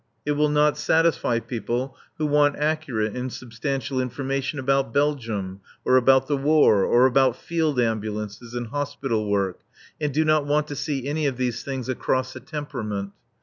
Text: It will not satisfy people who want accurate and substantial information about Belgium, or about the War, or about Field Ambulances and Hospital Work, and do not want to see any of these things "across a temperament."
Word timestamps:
It 0.25 0.31
will 0.31 0.49
not 0.49 0.79
satisfy 0.79 1.37
people 1.37 1.95
who 2.17 2.25
want 2.25 2.55
accurate 2.55 3.15
and 3.15 3.31
substantial 3.31 4.01
information 4.01 4.57
about 4.57 4.91
Belgium, 4.91 5.59
or 5.85 5.95
about 5.95 6.25
the 6.25 6.35
War, 6.37 6.83
or 6.83 7.05
about 7.05 7.35
Field 7.35 7.79
Ambulances 7.79 8.55
and 8.55 8.65
Hospital 8.69 9.29
Work, 9.29 9.59
and 10.01 10.11
do 10.11 10.25
not 10.25 10.47
want 10.47 10.65
to 10.69 10.75
see 10.75 11.07
any 11.07 11.27
of 11.27 11.37
these 11.37 11.61
things 11.63 11.87
"across 11.87 12.35
a 12.35 12.39
temperament." 12.39 13.11